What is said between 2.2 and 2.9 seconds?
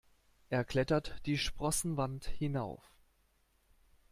hinauf.